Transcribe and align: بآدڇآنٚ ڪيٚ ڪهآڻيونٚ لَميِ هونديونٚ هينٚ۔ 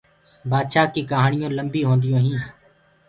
بآدڇآنٚ 0.49 0.91
ڪيٚ 0.93 1.09
ڪهآڻيونٚ 1.11 1.55
لَميِ 1.57 1.81
هونديونٚ 1.87 2.21
هينٚ۔ 2.25 2.45